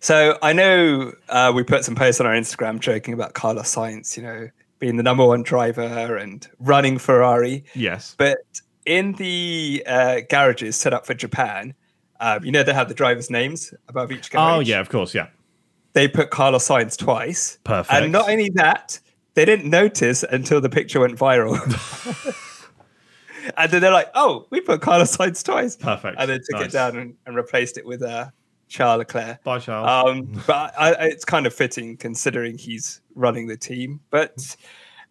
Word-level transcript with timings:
So 0.00 0.38
I 0.42 0.52
know 0.54 1.12
uh, 1.28 1.52
we 1.54 1.62
put 1.62 1.84
some 1.84 1.94
posts 1.94 2.20
on 2.20 2.26
our 2.26 2.32
Instagram 2.32 2.80
joking 2.80 3.12
about 3.12 3.34
Carlos 3.34 3.74
Sainz, 3.74 4.16
you 4.16 4.22
know, 4.22 4.48
being 4.78 4.96
the 4.96 5.02
number 5.02 5.24
one 5.26 5.42
driver 5.42 6.16
and 6.16 6.48
running 6.58 6.98
Ferrari. 6.98 7.64
Yes. 7.74 8.14
But 8.18 8.38
in 8.86 9.12
the 9.12 9.84
uh, 9.86 10.20
garages 10.30 10.76
set 10.76 10.94
up 10.94 11.04
for 11.04 11.12
Japan, 11.12 11.74
uh, 12.18 12.40
you 12.42 12.50
know, 12.50 12.62
they 12.62 12.72
have 12.72 12.88
the 12.88 12.94
drivers' 12.94 13.30
names 13.30 13.74
above 13.88 14.10
each 14.10 14.30
garage. 14.30 14.56
Oh 14.56 14.60
yeah, 14.60 14.80
of 14.80 14.88
course, 14.88 15.14
yeah. 15.14 15.28
They 15.92 16.08
put 16.08 16.30
Carlos 16.30 16.66
Sainz 16.66 16.96
twice. 16.96 17.58
Perfect. 17.64 17.92
And 17.92 18.12
not 18.12 18.28
only 18.28 18.50
that, 18.54 18.98
they 19.34 19.44
didn't 19.44 19.68
notice 19.68 20.22
until 20.22 20.60
the 20.60 20.68
picture 20.68 21.00
went 21.00 21.18
viral. 21.18 21.56
and 23.56 23.70
then 23.70 23.80
they're 23.80 23.92
like, 23.92 24.10
"Oh, 24.14 24.46
we 24.50 24.60
put 24.60 24.80
Carlos 24.80 25.16
Sainz 25.16 25.44
twice." 25.44 25.76
Perfect. 25.76 26.16
And 26.18 26.30
then 26.30 26.40
took 26.40 26.60
Nice. 26.60 26.68
it 26.68 26.72
down 26.72 26.96
and, 26.96 27.14
and 27.26 27.36
replaced 27.36 27.76
it 27.76 27.84
with 27.84 28.02
uh, 28.02 28.30
Charles 28.70 28.98
Leclerc. 28.98 29.42
Bye, 29.42 29.58
Charles. 29.58 30.08
Um, 30.08 30.42
but 30.46 30.72
I, 30.78 30.92
I, 30.92 31.04
it's 31.06 31.24
kind 31.24 31.44
of 31.44 31.52
fitting 31.52 31.96
considering 31.96 32.56
he's 32.56 33.02
running 33.16 33.48
the 33.48 33.56
team. 33.56 34.00
But 34.10 34.56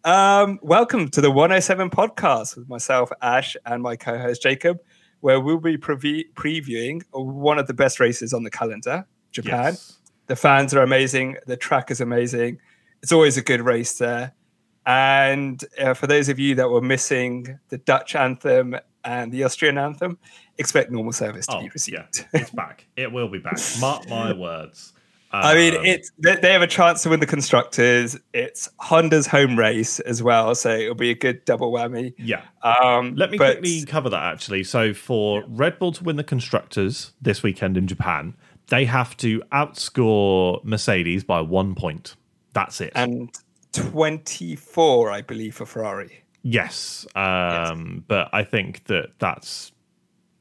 um, 0.02 0.58
welcome 0.62 1.10
to 1.10 1.20
the 1.20 1.30
107 1.30 1.90
podcast 1.90 2.56
with 2.56 2.70
myself, 2.70 3.12
Ash, 3.20 3.56
and 3.66 3.82
my 3.82 3.96
co-host 3.96 4.42
Jacob, 4.42 4.80
where 5.20 5.38
we'll 5.40 5.58
be 5.58 5.76
previ- 5.76 6.24
previewing 6.34 7.02
one 7.12 7.58
of 7.58 7.66
the 7.66 7.74
best 7.74 8.00
races 8.00 8.32
on 8.32 8.44
the 8.44 8.50
calendar, 8.50 9.06
Japan. 9.30 9.74
Yes. 9.74 9.98
The 10.26 10.36
fans 10.36 10.72
are 10.72 10.82
amazing. 10.82 11.36
The 11.46 11.58
track 11.58 11.90
is 11.90 12.00
amazing. 12.00 12.60
It's 13.02 13.12
always 13.12 13.36
a 13.36 13.42
good 13.42 13.60
race 13.60 13.98
there. 13.98 14.32
And 14.86 15.62
uh, 15.78 15.92
for 15.92 16.06
those 16.06 16.30
of 16.30 16.38
you 16.38 16.54
that 16.54 16.70
were 16.70 16.80
missing 16.80 17.58
the 17.68 17.76
Dutch 17.76 18.14
anthem 18.14 18.74
and 19.04 19.30
the 19.30 19.44
Austrian 19.44 19.76
anthem, 19.76 20.18
expect 20.60 20.90
normal 20.92 21.12
service 21.12 21.46
to 21.46 21.56
Oh, 21.56 21.58
be 21.60 21.64
yeah, 21.64 21.70
received. 21.74 22.26
it's 22.32 22.50
back. 22.50 22.86
It 22.96 23.10
will 23.10 23.28
be 23.28 23.38
back. 23.38 23.58
Mark 23.80 24.08
my 24.08 24.32
words. 24.36 24.92
I 25.32 25.54
mean, 25.54 25.76
Um, 25.76 25.84
it's 25.84 26.10
they, 26.18 26.50
have 26.52 26.60
a 26.62 26.66
chance 26.66 27.04
to 27.04 27.08
win 27.10 27.20
the 27.20 27.26
constructors. 27.26 28.18
It's 28.34 28.68
Honda's 28.80 29.28
home 29.28 29.56
race 29.56 30.00
as 30.00 30.22
well, 30.24 30.56
so 30.56 30.70
it'll 30.70 30.96
be 30.96 31.10
a 31.10 31.14
good 31.14 31.44
double 31.44 31.70
whammy. 31.72 32.14
yeah. 32.18 32.42
Um, 32.64 33.14
Let 33.14 33.30
me 33.30 33.38
but- 33.38 33.58
quickly 33.60 33.84
cover 33.84 34.08
that 34.10 34.32
actually. 34.32 34.64
So 34.64 34.92
for 34.92 35.44
Red 35.46 35.78
Bull 35.78 35.92
to 35.92 36.02
win 36.02 36.16
the 36.16 36.24
constructors 36.24 37.12
this 37.22 37.44
weekend 37.44 37.76
in 37.76 37.86
Japan, 37.86 38.34
they 38.70 38.84
have 38.86 39.16
to 39.18 39.40
outscore 39.52 40.64
Mercedes 40.64 41.22
by 41.24 41.40
one 41.40 41.74
point. 41.76 42.16
That's 42.52 42.80
it. 42.80 42.90
and 42.96 43.30
twenty 43.72 44.56
four, 44.56 45.12
I 45.12 45.22
believe, 45.22 45.54
for 45.54 45.64
Ferrari. 45.64 46.24
yes. 46.42 47.06
Um, 47.14 48.04
but 48.08 48.28
I 48.32 48.42
think 48.42 48.84
that 48.86 49.10
that's 49.20 49.70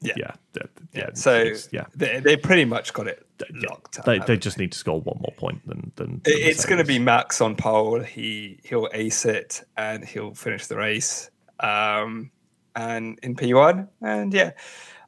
Yeah. 0.02 0.14
yeah. 0.18 0.64
yeah. 0.94 1.10
So 1.14 1.54
yeah. 1.72 1.86
they, 1.96 2.20
they 2.20 2.38
pretty 2.38 2.66
much 2.66 2.94
got 2.94 3.08
it 3.08 3.26
locked 3.52 4.00
up. 4.00 4.06
They, 4.06 4.14
haven't 4.14 4.28
they 4.28 4.38
just 4.38 4.58
need 4.58 4.72
to 4.72 4.78
score 4.78 5.02
one 5.02 5.18
more 5.20 5.34
point 5.38 5.68
than 5.68 5.92
than. 5.96 6.22
It- 6.26 6.48
It's 6.48 6.66
going 6.66 6.80
to 6.80 6.86
be 6.86 7.00
Max 7.00 7.42
on 7.42 7.56
pole. 7.56 8.00
He 8.00 8.60
he'll 8.64 8.88
ace 8.94 9.26
it 9.26 9.64
and 9.76 10.06
he'll 10.06 10.34
finish 10.34 10.68
the 10.68 10.78
race. 10.78 11.30
Um, 11.60 12.32
and 12.76 13.20
in 13.24 13.36
P 13.36 13.54
one, 13.54 13.90
and 14.02 14.34
yeah, 14.34 14.52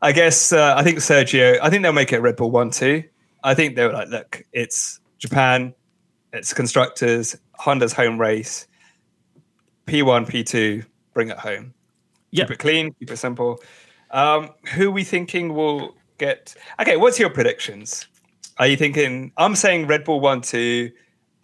I 0.01 0.11
guess 0.11 0.51
uh, 0.51 0.75
I 0.77 0.83
think 0.83 0.97
Sergio. 0.97 1.57
I 1.61 1.69
think 1.69 1.83
they'll 1.83 1.93
make 1.93 2.11
it 2.11 2.19
Red 2.19 2.35
Bull 2.35 2.51
one 2.51 2.71
two. 2.71 3.03
I 3.43 3.53
think 3.53 3.75
they 3.75 3.85
were 3.85 3.93
like, 3.93 4.09
look, 4.09 4.43
it's 4.51 4.99
Japan, 5.19 5.73
it's 6.33 6.53
constructors, 6.53 7.37
Honda's 7.53 7.93
home 7.93 8.19
race. 8.19 8.67
P 9.85 10.01
one, 10.01 10.25
P 10.25 10.43
two, 10.43 10.83
bring 11.13 11.29
it 11.29 11.37
home. 11.37 11.73
Yeah. 12.31 12.43
Keep 12.43 12.51
it 12.51 12.59
clean, 12.59 12.93
keep 12.93 13.11
it 13.11 13.17
simple. 13.17 13.61
Um, 14.11 14.49
who 14.73 14.89
are 14.89 14.91
we 14.91 15.03
thinking 15.03 15.53
will 15.53 15.95
get? 16.17 16.55
Okay, 16.79 16.97
what's 16.97 17.19
your 17.19 17.29
predictions? 17.29 18.07
Are 18.57 18.67
you 18.67 18.77
thinking? 18.77 19.31
I'm 19.37 19.55
saying 19.55 19.87
Red 19.87 20.03
Bull 20.03 20.19
one 20.19 20.41
two, 20.41 20.91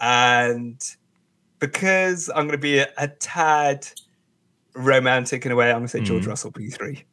and 0.01 0.79
because 1.59 2.29
I'm 2.29 2.43
going 2.47 2.51
to 2.51 2.57
be 2.57 2.79
a, 2.79 2.87
a 2.97 3.07
tad 3.07 3.87
romantic 4.75 5.45
in 5.45 5.51
a 5.51 5.55
way, 5.55 5.67
I'm 5.69 5.77
going 5.77 5.85
to 5.85 5.89
say 5.89 6.01
George 6.01 6.25
Mm. 6.25 6.29
Russell 6.29 6.51
P 6.51 6.69
three. 6.69 7.03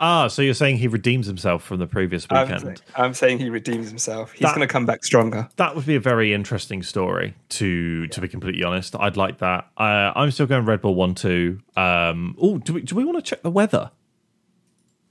Ah, 0.00 0.28
so 0.28 0.42
you're 0.42 0.54
saying 0.54 0.76
he 0.76 0.86
redeems 0.86 1.26
himself 1.26 1.64
from 1.64 1.80
the 1.80 1.86
previous 1.88 2.24
I'm, 2.30 2.42
weekend? 2.46 2.60
saying- 2.62 2.76
I'm 2.94 3.14
saying 3.14 3.38
he 3.40 3.50
redeems 3.50 3.88
himself. 3.88 4.30
He's 4.30 4.46
going 4.48 4.60
to 4.60 4.68
come 4.68 4.86
back 4.86 5.04
stronger. 5.04 5.48
That 5.56 5.74
would 5.74 5.86
be 5.86 5.96
a 5.96 6.00
very 6.00 6.32
interesting 6.32 6.82
story. 6.84 7.34
To 7.50 8.06
to 8.08 8.20
be 8.20 8.28
completely 8.28 8.62
honest, 8.64 8.94
I'd 8.98 9.16
like 9.16 9.38
that. 9.38 9.68
Uh, 9.76 10.12
I'm 10.14 10.30
still 10.30 10.46
going 10.46 10.64
Red 10.66 10.82
Bull 10.82 10.94
one 10.94 11.14
two. 11.14 11.60
Um, 11.76 12.36
oh, 12.40 12.58
do 12.58 12.74
we 12.74 12.82
do 12.82 12.94
we 12.94 13.04
want 13.04 13.16
to 13.18 13.22
check 13.22 13.42
the 13.42 13.50
weather? 13.50 13.90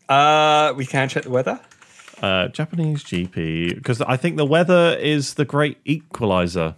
Uh, 0.10 0.74
we 0.76 0.86
can 0.86 1.10
check 1.10 1.24
the 1.24 1.30
weather. 1.30 1.60
Uh, 2.22 2.48
Japanese 2.48 3.04
GP 3.04 3.76
because 3.76 4.02
I 4.02 4.18
think 4.18 4.38
the 4.38 4.46
weather 4.46 4.98
is 5.00 5.36
the 5.36 5.46
great 5.46 5.78
equalizer. 5.86 6.74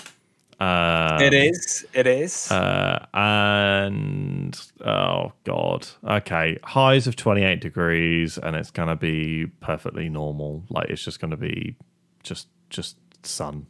Um, 0.60 1.22
it 1.22 1.34
is. 1.34 1.86
It 1.94 2.06
is. 2.06 2.52
Uh, 2.52 3.06
and 3.14 4.60
oh 4.86 5.32
god, 5.46 5.88
okay, 6.04 6.58
highs 6.64 7.08
of 7.08 7.16
28 7.16 7.62
degrees, 7.62 8.38
and 8.38 8.58
it's 8.58 8.72
gonna 8.72 8.98
be 8.98 9.48
perfectly 9.62 10.10
normal. 10.10 10.64
Like 10.70 10.90
it's 10.90 11.04
just 11.04 11.22
gonna 11.22 11.38
be 11.38 11.78
just 12.24 12.48
just 12.70 12.98
sun, 13.24 13.68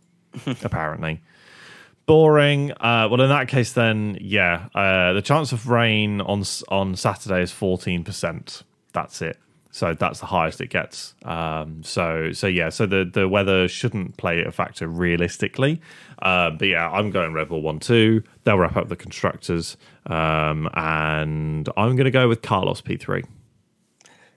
apparently. 0.62 1.22
Boring. 2.04 2.72
Uh, 2.72 3.08
well, 3.10 3.20
in 3.22 3.30
that 3.30 3.48
case, 3.48 3.72
then 3.72 4.18
yeah, 4.20 4.68
uh, 4.74 5.14
the 5.14 5.22
chance 5.22 5.52
of 5.52 5.68
rain 5.68 6.20
on 6.20 6.44
on 6.68 6.94
Saturday 6.96 7.40
is 7.40 7.52
14 7.52 8.04
percent. 8.04 8.64
That's 8.98 9.22
it. 9.22 9.36
So 9.70 9.94
that's 9.94 10.18
the 10.18 10.26
highest 10.26 10.60
it 10.60 10.70
gets. 10.70 11.14
Um, 11.24 11.84
so 11.84 12.32
so 12.32 12.48
yeah, 12.48 12.68
so 12.70 12.84
the 12.84 13.04
the 13.04 13.28
weather 13.28 13.68
shouldn't 13.68 14.16
play 14.16 14.42
a 14.42 14.50
factor 14.50 14.88
realistically. 14.88 15.80
Um, 16.20 16.56
but 16.58 16.66
yeah, 16.66 16.90
I'm 16.90 17.10
going 17.10 17.32
Red 17.32 17.48
Bull 17.48 17.62
one 17.62 17.78
two. 17.78 18.24
They'll 18.42 18.58
wrap 18.58 18.76
up 18.76 18.88
the 18.88 18.96
constructors, 18.96 19.76
um, 20.06 20.68
and 20.74 21.68
I'm 21.76 21.94
going 21.94 22.06
to 22.06 22.10
go 22.10 22.26
with 22.26 22.42
Carlos 22.42 22.80
P 22.80 22.96
three. 22.96 23.22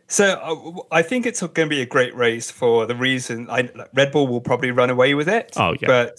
So 0.07 0.25
uh, 0.25 0.95
I 0.95 1.01
think 1.01 1.25
it's 1.25 1.41
going 1.41 1.69
to 1.69 1.75
be 1.75 1.81
a 1.81 1.87
great 1.87 2.13
race 2.15 2.51
for 2.51 2.85
the 2.85 2.95
reason 2.95 3.49
I, 3.49 3.69
Red 3.95 4.11
Bull 4.11 4.27
will 4.27 4.41
probably 4.41 4.69
run 4.69 4.91
away 4.91 5.15
with 5.15 5.29
it. 5.29 5.53
Oh, 5.55 5.73
yeah. 5.81 5.87
But 5.87 6.17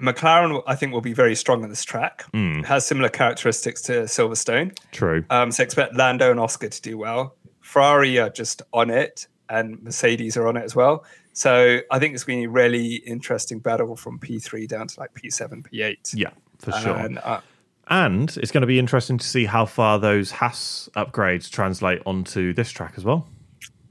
McLaren, 0.00 0.62
I 0.66 0.74
think, 0.74 0.92
will 0.92 1.02
be 1.02 1.12
very 1.12 1.36
strong 1.36 1.62
on 1.62 1.68
this 1.68 1.84
track. 1.84 2.24
It 2.32 2.64
has 2.64 2.86
similar 2.86 3.10
characteristics 3.10 3.82
to 3.82 3.92
Silverstone. 4.08 4.76
True. 4.90 5.24
Um, 5.28 5.52
so 5.52 5.62
expect 5.62 5.94
Lando 5.94 6.30
and 6.30 6.40
Oscar 6.40 6.70
to 6.70 6.82
do 6.82 6.96
well. 6.96 7.36
Ferrari 7.68 8.18
are 8.18 8.30
just 8.30 8.62
on 8.72 8.88
it, 8.88 9.26
and 9.50 9.82
Mercedes 9.82 10.38
are 10.38 10.46
on 10.48 10.56
it 10.56 10.64
as 10.64 10.74
well. 10.74 11.04
So 11.34 11.80
I 11.90 11.98
think 11.98 12.14
it's 12.14 12.24
going 12.24 12.38
to 12.38 12.48
be 12.48 12.50
a 12.50 12.50
really 12.50 12.94
interesting 12.96 13.58
battle 13.58 13.94
from 13.94 14.18
P3 14.18 14.66
down 14.66 14.88
to 14.88 15.00
like 15.00 15.12
P7, 15.12 15.68
P8. 15.70 16.14
Yeah, 16.14 16.30
for 16.58 16.72
sure. 16.72 16.96
And, 16.96 17.18
uh, 17.18 17.40
And 17.88 18.34
it's 18.38 18.50
going 18.50 18.62
to 18.62 18.66
be 18.66 18.78
interesting 18.78 19.18
to 19.18 19.26
see 19.26 19.44
how 19.44 19.66
far 19.66 19.98
those 19.98 20.30
Haas 20.30 20.88
upgrades 20.96 21.50
translate 21.50 22.00
onto 22.06 22.54
this 22.54 22.70
track 22.70 22.94
as 22.96 23.04
well. 23.04 23.28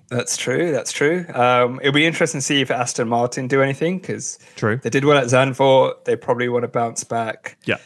that's 0.09 0.37
true. 0.37 0.71
That's 0.71 0.91
true. 0.91 1.25
Um, 1.33 1.79
it'll 1.81 1.93
be 1.93 2.05
interesting 2.07 2.39
to 2.41 2.45
see 2.45 2.61
if 2.61 2.71
Aston 2.71 3.07
Martin 3.07 3.47
do 3.47 3.61
anything 3.61 3.99
because 3.99 4.39
True. 4.55 4.77
they 4.77 4.89
did 4.89 5.05
well 5.05 5.17
at 5.19 5.25
Zandvoort. 5.25 6.05
They 6.05 6.15
probably 6.15 6.49
want 6.49 6.63
to 6.63 6.67
bounce 6.69 7.03
back. 7.03 7.57
Yeah. 7.65 7.77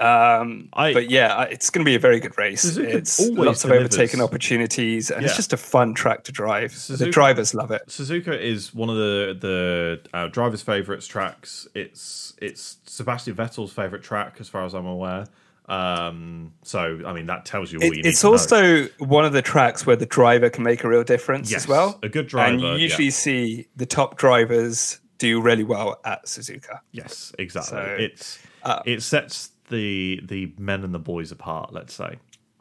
Um, 0.00 0.68
I- 0.72 0.92
but 0.94 1.10
yeah, 1.10 1.42
it's 1.42 1.68
going 1.70 1.84
to 1.84 1.88
be 1.88 1.94
a 1.94 1.98
very 1.98 2.20
good 2.20 2.36
race. 2.38 2.64
Suzuka 2.64 2.94
it's 2.94 3.20
lots 3.20 3.64
of 3.64 3.70
delivers. 3.70 3.94
overtaken 3.94 4.20
opportunities, 4.20 5.10
and 5.10 5.22
Yeah. 5.22 5.28
it's 5.28 5.36
just 5.36 5.52
a 5.52 5.56
fun 5.56 5.94
track 5.94 6.24
to 6.24 6.32
drive. 6.32 6.72
The 6.88 7.10
drivers 7.10 7.54
love 7.54 7.70
it. 7.70 7.82
Suzuka 7.88 8.38
is 8.40 8.74
one 8.74 8.88
of 8.88 8.96
the 8.96 9.36
the 9.38 10.00
uh, 10.14 10.28
drivers' 10.28 10.62
favorites 10.62 11.06
tracks. 11.06 11.68
It's 11.74 12.34
it's 12.40 12.78
Sebastian 12.86 13.34
Vettel's 13.36 13.72
favorite 13.72 14.02
track, 14.02 14.36
as 14.40 14.48
far 14.48 14.64
as 14.64 14.74
I'm 14.74 14.86
aware. 14.86 15.26
Um, 15.68 16.52
so 16.64 17.00
I 17.06 17.12
mean 17.12 17.26
that 17.26 17.44
tells 17.44 17.70
you 17.72 17.78
all 17.78 17.84
It- 17.84 17.96
you 17.96 18.02
need. 18.02 18.06
it's 18.08 18.20
to 18.22 18.26
know. 18.26 18.32
also 18.32 18.88
one 18.98 19.24
of 19.24 19.32
the 19.32 19.42
tracks 19.42 19.86
where 19.86 19.96
the 19.96 20.06
driver 20.06 20.50
can 20.50 20.64
make 20.64 20.82
a 20.82 20.88
real 20.88 21.04
difference 21.04 21.50
Yes, 21.50 21.62
as 21.62 21.68
well. 21.68 21.98
a 22.02 22.08
good 22.08 22.26
driver, 22.26 22.50
and 22.52 22.60
you 22.60 22.68
yeah. 22.68 22.74
usually 22.76 23.10
see 23.10 23.68
the 23.76 23.86
top 23.86 24.16
drivers 24.18 24.98
do 25.18 25.40
really 25.40 25.62
well 25.64 26.00
at 26.04 26.24
Suzuka. 26.24 26.80
yes, 26.92 27.32
exactly. 27.38 27.76
So, 27.78 27.96
it's 28.00 28.38
uh, 28.64 28.82
it 28.84 29.02
sets 29.02 29.50
the 29.70 30.20
the 30.24 30.52
men 30.58 30.84
and 30.84 30.94
the 30.94 30.98
boys 30.98 31.32
apart. 31.32 31.72
Let's 31.72 31.94
say. 31.94 32.18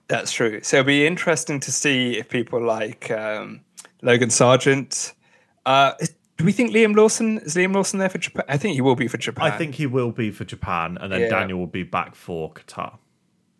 That's 0.08 0.32
true. 0.32 0.60
So 0.64 0.78
it'll 0.78 0.88
be 0.88 1.06
interesting 1.06 1.60
to 1.60 1.72
see 1.72 2.18
if 2.18 2.30
people 2.30 2.60
like 2.66 3.12
um, 3.12 3.62
Logan 4.02 4.32
Sargent. 4.32 5.14
Uh, 5.68 5.92
do 6.38 6.46
we 6.46 6.52
think 6.52 6.72
Liam 6.72 6.96
Lawson 6.96 7.38
is 7.40 7.56
Liam 7.56 7.76
Lawson 7.76 8.00
there 8.00 8.10
for 8.10 8.18
Japan? 8.18 8.46
I 8.48 8.58
think 8.58 8.74
he 8.74 8.82
will 8.82 8.96
be 8.96 9.08
for 9.08 9.18
Japan. 9.18 9.52
I 9.52 9.56
think 9.56 9.76
he 9.76 9.86
will 9.86 10.12
be 10.12 10.32
for 10.32 10.46
Japan, 10.46 10.98
and 11.00 11.12
then 11.12 11.22
Yeah. 11.22 11.30
Daniel 11.30 11.60
will 11.60 11.68
be 11.68 11.84
back 11.84 12.16
for 12.16 12.52
Qatar. 12.54 12.98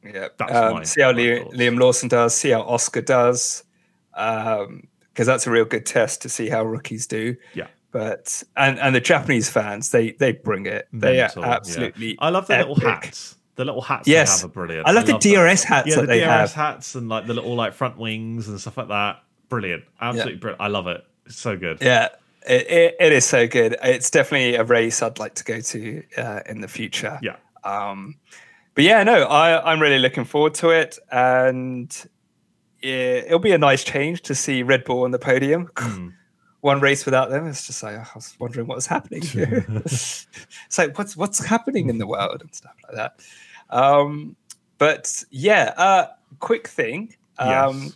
Yeah, 0.04 0.30
That's 0.38 0.56
um, 0.56 0.74
my- 0.76 0.84
see 0.84 1.02
how 1.02 1.12
Liam. 1.12 1.52
Liam 1.54 1.80
Lawson 1.80 2.08
does. 2.10 2.34
See 2.34 2.50
how 2.50 2.62
Oscar 2.62 3.02
does, 3.02 3.64
because 4.12 5.28
that's 5.28 5.46
a 5.46 5.52
real 5.52 5.66
good 5.66 5.86
test 5.86 6.22
to 6.24 6.30
see 6.30 6.50
how 6.50 6.64
rookies 6.64 7.06
do. 7.06 7.36
Yeah. 7.54 7.68
But 7.92 8.42
and 8.56 8.80
and 8.80 8.96
the 8.96 9.02
Japanese 9.02 9.50
fans, 9.50 9.90
they 9.92 10.12
they 10.14 10.32
bring 10.32 10.66
it. 10.66 10.88
They 10.94 11.18
Mental, 11.18 11.44
are 11.44 11.48
yeah. 11.48 11.54
absolutely. 11.56 12.18
I 12.20 12.30
love 12.30 12.48
the 12.48 12.58
little 12.58 12.76
hats. 12.80 13.36
The 13.60 13.66
little 13.66 13.82
hats 13.82 14.08
Yes. 14.08 14.38
they 14.38 14.42
have 14.44 14.52
are 14.52 14.54
brilliant. 14.54 14.88
I 14.88 14.92
love 14.92 15.06
the 15.06 15.18
them. 15.18 15.46
DRS 15.46 15.64
hats 15.66 15.90
yeah, 15.90 15.96
that 15.96 16.02
the 16.04 16.08
they 16.08 16.20
DRS 16.22 16.28
have. 16.30 16.54
hats 16.54 16.96
and 16.96 17.10
like 17.10 17.28
the 17.28 17.34
little 17.34 17.56
like 17.56 17.74
front 17.74 17.98
wings 17.98 18.48
and 18.48 18.58
stuff 18.58 18.78
like 18.78 18.88
that. 18.88 19.22
Brilliant, 19.50 19.84
absolutely 20.00 20.38
brilliant. 20.38 20.62
I 20.62 20.68
love 20.68 20.88
it. 20.88 21.04
It's 21.26 21.38
so 21.42 21.58
good. 21.58 21.80
Yeah, 21.82 22.08
it, 22.48 22.72
it, 22.72 22.96
it 23.02 23.12
is 23.12 23.26
so 23.26 23.50
good. 23.50 23.76
It's 23.84 24.10
definitely 24.10 24.56
a 24.56 24.64
race 24.64 25.04
I'd 25.04 25.20
like 25.20 25.36
to 25.36 25.44
go 25.44 25.60
to 25.60 26.04
uh, 26.18 26.40
in 26.46 26.62
the 26.62 26.70
future. 26.70 27.20
Yeah. 27.22 27.36
Um, 27.66 28.16
but 28.76 28.86
yeah, 28.86 29.04
no, 29.04 29.24
I, 29.24 29.70
I'm 29.70 29.82
really 29.82 30.00
looking 30.00 30.24
forward 30.24 30.54
to 30.54 30.70
it, 30.70 30.98
and 31.12 31.94
yeah, 32.82 33.24
it'll 33.26 33.40
be 33.40 33.52
a 33.52 33.58
nice 33.58 33.84
change 33.84 34.22
to 34.22 34.36
see 34.36 34.64
Red 34.64 34.86
Bull 34.86 35.04
on 35.04 35.12
the 35.12 35.20
podium. 35.20 35.68
Mm. 35.76 36.14
One 36.62 36.80
race 36.80 37.04
without 37.04 37.30
them, 37.30 37.46
it's 37.46 37.68
just 37.68 37.84
like 37.84 37.96
I 37.98 38.06
was 38.16 38.38
wondering 38.40 38.68
what 38.68 38.76
was 38.76 38.88
happening. 38.88 39.22
it's 39.34 40.28
like 40.78 40.98
what's 40.98 41.18
what's 41.18 41.44
happening 41.44 41.90
in 41.90 41.98
the 41.98 42.08
world 42.08 42.42
and 42.42 42.56
stuff 42.56 42.76
like 42.88 42.96
that. 42.96 43.20
Um, 43.70 44.36
but 44.78 45.24
yeah, 45.30 45.74
uh, 45.78 46.08
quick 46.40 46.68
thing. 46.68 47.16
Um, 47.38 47.48
Yes. 47.84 47.96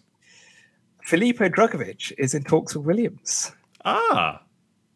Filippo 1.03 1.49
Drugovich 1.49 2.13
is 2.17 2.33
in 2.33 2.43
talks 2.43 2.75
with 2.75 2.85
Williams. 2.85 3.51
Ah, 3.83 4.41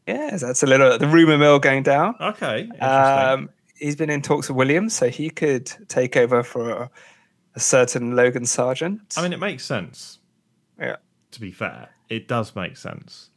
Yes, 0.08 0.40
that's 0.40 0.64
a 0.64 0.66
little 0.66 0.98
the 0.98 1.08
rumor 1.08 1.38
mill 1.38 1.60
going 1.60 1.84
down. 1.84 2.16
okay. 2.22 2.70
Um, 2.80 3.50
he's 3.76 3.98
been 3.98 4.10
in 4.10 4.22
talks 4.22 4.48
with 4.48 4.56
Williams, 4.56 4.94
so 4.94 5.10
he 5.10 5.30
could 5.30 5.66
take 5.90 6.16
over 6.16 6.44
for 6.44 6.70
a, 6.70 6.92
a 7.56 7.60
certain 7.60 8.16
Logan 8.16 8.46
Sargent. 8.46 9.16
I 9.18 9.22
mean, 9.24 9.34
it 9.34 9.40
makes 9.40 9.66
sense. 9.66 10.20
yeah, 10.80 10.96
To 11.32 11.42
be 11.42 11.52
fair, 11.52 11.90
it 12.08 12.30
does 12.30 12.56
make 12.56 12.78
sense. 12.78 13.30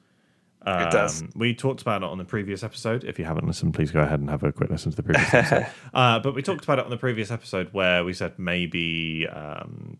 Um, 0.66 0.82
It 0.82 0.90
does. 0.90 1.24
We 1.34 1.54
talked 1.54 1.80
about 1.82 2.02
it 2.02 2.06
on 2.08 2.18
the 2.18 2.24
previous 2.24 2.62
episode. 2.62 3.04
If 3.04 3.18
you 3.18 3.24
haven't 3.24 3.46
listened, 3.46 3.74
please 3.74 3.90
go 3.90 4.00
ahead 4.00 4.20
and 4.20 4.28
have 4.28 4.42
a 4.42 4.52
quick 4.52 4.70
listen 4.70 4.90
to 4.90 4.96
the 4.96 5.02
previous 5.02 5.32
episode. 5.34 5.66
uh, 5.94 6.18
but 6.20 6.34
we 6.34 6.42
talked 6.42 6.64
about 6.64 6.78
it 6.78 6.84
on 6.84 6.90
the 6.90 6.96
previous 6.98 7.30
episode 7.30 7.68
where 7.72 8.04
we 8.04 8.12
said 8.12 8.38
maybe 8.38 9.26
um, 9.28 9.98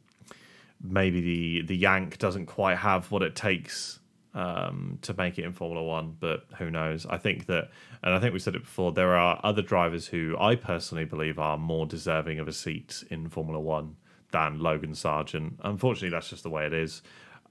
maybe 0.82 1.20
the 1.20 1.62
the 1.62 1.76
Yank 1.76 2.18
doesn't 2.18 2.46
quite 2.46 2.78
have 2.78 3.10
what 3.10 3.22
it 3.22 3.34
takes 3.34 3.98
um, 4.34 4.98
to 5.02 5.14
make 5.14 5.38
it 5.38 5.44
in 5.44 5.52
Formula 5.52 5.84
One, 5.84 6.16
but 6.20 6.44
who 6.58 6.70
knows? 6.70 7.06
I 7.06 7.16
think 7.16 7.46
that, 7.46 7.70
and 8.02 8.14
I 8.14 8.20
think 8.20 8.32
we 8.32 8.38
said 8.38 8.54
it 8.54 8.62
before. 8.62 8.92
There 8.92 9.16
are 9.16 9.40
other 9.42 9.62
drivers 9.62 10.06
who 10.06 10.36
I 10.38 10.54
personally 10.54 11.04
believe 11.04 11.38
are 11.38 11.58
more 11.58 11.86
deserving 11.86 12.38
of 12.38 12.46
a 12.48 12.52
seat 12.52 13.02
in 13.10 13.28
Formula 13.28 13.58
One 13.58 13.96
than 14.30 14.60
Logan 14.60 14.94
Sargent. 14.94 15.58
Unfortunately, 15.64 16.10
that's 16.10 16.30
just 16.30 16.44
the 16.44 16.50
way 16.50 16.64
it 16.66 16.72
is. 16.72 17.02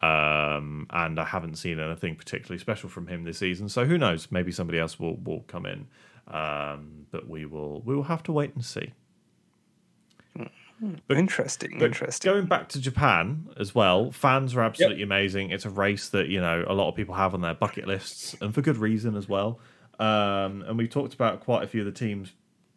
Um, 0.01 0.87
and 0.91 1.19
I 1.19 1.25
haven't 1.25 1.55
seen 1.55 1.79
anything 1.79 2.15
particularly 2.15 2.59
special 2.59 2.89
from 2.89 3.07
him 3.07 3.25
this 3.25 3.39
season. 3.39 3.67
So 3.67 3.85
who 3.85 3.97
knows? 3.97 4.29
Maybe 4.31 4.51
somebody 4.51 4.79
else 4.79 4.99
will 4.99 5.17
will 5.17 5.41
come 5.41 5.65
in. 5.65 5.87
Um, 6.27 7.07
but 7.11 7.27
we 7.27 7.45
will 7.45 7.81
we 7.81 7.95
will 7.95 8.03
have 8.03 8.23
to 8.23 8.31
wait 8.31 8.53
and 8.55 8.63
see. 8.63 8.93
interesting, 11.17 11.77
But 11.77 11.85
interesting. 11.85 12.31
Going 12.31 12.45
back 12.45 12.69
to 12.69 12.79
Japan 12.79 13.49
as 13.59 13.75
well, 13.75 14.11
fans 14.11 14.55
are 14.55 14.61
absolutely 14.61 15.03
amazing. 15.03 15.49
It's 15.49 15.65
a 15.65 15.69
race 15.69 16.09
that 16.09 16.27
you 16.27 16.39
know 16.39 16.63
a 16.67 16.73
lot 16.73 16.87
of 16.87 16.95
people 16.95 17.15
have 17.15 17.33
on 17.33 17.41
their 17.41 17.53
bucket 17.55 17.87
lists, 17.87 18.35
and 18.41 18.53
for 18.53 18.61
good 18.61 18.77
reason 18.77 19.15
as 19.15 19.27
well. 19.27 19.59
Um, 19.99 20.63
and 20.65 20.77
we 20.77 20.87
talked 20.87 21.13
about 21.13 21.41
quite 21.41 21.63
a 21.63 21.67
few 21.67 21.81
of 21.81 21.85
the 21.85 21.91
teams 21.91 22.31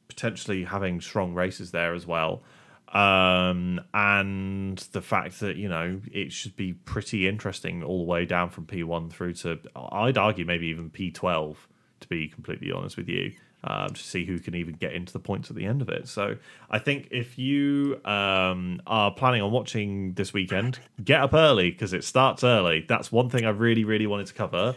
potentially 0.09 0.65
having 0.65 1.01
strong 1.01 1.35
races 1.35 1.71
there 1.71 1.95
as 1.95 2.07
well. 2.07 2.43
Um, 2.89 3.81
and 3.95 4.77
the 4.93 5.01
fact 5.01 5.41
that 5.41 5.57
you 5.57 5.69
know 5.69 6.01
it 6.13 6.31
should 6.31 6.57
be 6.57 6.75
pretty 6.75 7.27
interesting 7.27 7.83
all 7.83 7.99
the 7.99 8.05
way 8.05 8.27
down 8.27 8.51
from 8.51 8.67
P1 8.67 9.11
through 9.11 9.33
to 9.35 9.59
I'd 9.75 10.19
argue 10.19 10.45
maybe 10.45 10.67
even 10.67 10.91
P12 10.91 11.57
to 12.01 12.09
be 12.09 12.29
completely 12.29 12.71
honest 12.71 12.99
with 12.99 13.09
you 13.09 13.33
um, 13.65 13.91
to 13.91 14.03
see 14.03 14.25
who 14.25 14.39
can 14.39 14.55
even 14.55 14.75
get 14.75 14.93
into 14.93 15.13
the 15.13 15.19
points 15.19 15.51
at 15.51 15.57
the 15.57 15.65
end 15.65 15.83
of 15.83 15.89
it. 15.89 16.09
So 16.09 16.37
I 16.71 16.79
think 16.79 17.09
if 17.11 17.39
you 17.39 18.01
um, 18.05 18.83
are 18.87 19.11
planning 19.13 19.43
on 19.43 19.53
watching 19.53 20.15
this 20.15 20.33
weekend, 20.33 20.81
get 21.03 21.21
up 21.21 21.35
early 21.35 21.71
because 21.71 21.93
it 21.93 22.05
starts 22.05 22.43
early. 22.43 22.85
That's 22.89 23.13
one 23.13 23.31
thing 23.31 23.45
I 23.45 23.51
really, 23.51 23.85
really 23.85 24.07
wanted 24.07 24.27
to 24.27 24.35
cover. 24.35 24.75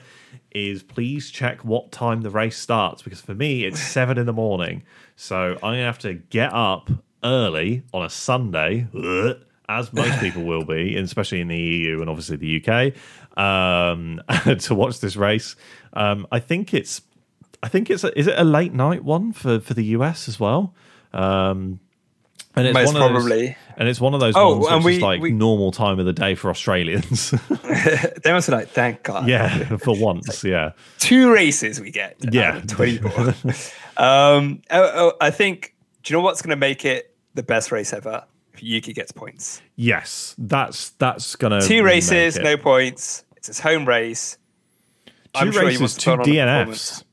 Is 0.52 0.84
please 0.84 1.32
check 1.32 1.66
what 1.66 1.92
time 1.92 2.22
the 2.22 2.30
race 2.30 2.58
starts 2.58 3.02
because 3.02 3.22
for 3.22 3.34
me 3.34 3.66
it's 3.66 3.80
seven 3.80 4.18
in 4.18 4.26
the 4.26 4.34
morning. 4.34 4.84
So 5.16 5.54
I'm 5.56 5.74
gonna 5.74 5.84
have 5.84 6.00
to 6.00 6.14
get 6.14 6.54
up 6.54 6.90
early 7.26 7.84
on 7.94 8.06
a 8.06 8.10
Sunday. 8.10 8.88
As 9.68 9.92
most 9.92 10.20
people 10.20 10.44
will 10.44 10.64
be, 10.64 10.96
especially 10.96 11.42
in 11.42 11.48
the 11.48 11.58
EU 11.58 12.00
and 12.00 12.08
obviously 12.10 12.38
the 12.38 12.64
UK, 12.64 12.94
um, 13.38 14.22
to 14.60 14.76
watch 14.76 15.00
this 15.00 15.16
race. 15.16 15.56
Um, 15.94 16.28
I 16.32 16.40
think 16.40 16.74
it's 16.74 17.02
I 17.64 17.68
think 17.68 17.90
it's 17.90 18.04
a, 18.04 18.18
is 18.18 18.28
it 18.28 18.36
a 18.38 18.44
late 18.44 18.74
night 18.74 19.04
one 19.04 19.34
for 19.34 19.60
for 19.60 19.74
the 19.74 19.84
US 19.98 20.28
as 20.30 20.40
well. 20.40 20.76
Um, 21.14 21.80
and 22.58 22.68
it's 22.68 22.74
Most 22.76 22.94
one 22.94 22.96
of 23.02 23.02
those- 23.14 23.24
probably. 23.24 23.58
and 23.78 23.90
it's 23.90 24.00
one 24.00 24.14
of 24.14 24.20
those 24.20 24.34
Oh, 24.38 24.58
ones 24.58 24.68
and 24.68 24.84
which 24.86 24.94
is 24.96 24.98
we- 25.00 25.04
like 25.04 25.22
we- 25.22 25.32
normal 25.32 25.72
time 25.72 26.00
of 26.00 26.06
the 26.06 26.14
day 26.14 26.36
for 26.36 26.50
Australians. 26.52 27.32
they 28.22 28.32
must 28.32 28.48
be 28.48 28.56
like, 28.56 28.70
thank 28.70 29.02
God. 29.04 29.28
yeah, 29.28 29.76
for 29.78 29.98
once, 30.00 30.44
yeah. 30.44 30.72
Two 31.00 31.32
races 31.34 31.82
we 31.82 31.90
get. 31.92 32.16
Yeah. 32.32 32.58
of 32.58 32.68
24. 32.68 33.12
um, 33.98 34.62
oh, 34.70 34.92
oh, 34.94 35.14
I 35.20 35.32
think, 35.32 35.74
do 36.04 36.14
you 36.14 36.20
know 36.20 36.24
what's 36.24 36.42
going 36.42 36.52
to 36.52 36.56
make 36.56 36.86
it 36.86 37.15
the 37.36 37.44
best 37.44 37.72
race 37.72 37.94
ever? 37.94 38.24
Yuki 38.58 38.94
gets 38.94 39.12
points. 39.12 39.62
Yes, 39.76 40.34
that's 40.38 40.92
that's 40.92 41.36
gonna 41.36 41.62
Two 41.62 41.84
races, 41.84 42.38
no 42.40 42.58
points. 42.58 43.24
It's 43.36 43.48
his 43.48 43.60
home 43.60 43.86
race. 43.86 44.38
two 45.06 45.12
I'm 45.34 45.52
races, 45.52 45.94
to 45.96 46.00
two 46.00 46.12
put 46.12 46.14
on 46.14 46.20
a 46.22 46.24
performance. 46.24 47.00
DNFs. 47.00 47.04